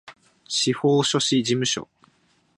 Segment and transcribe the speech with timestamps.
[0.49, 1.87] 司法書士事務所